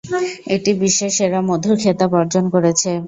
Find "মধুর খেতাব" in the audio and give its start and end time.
1.49-2.11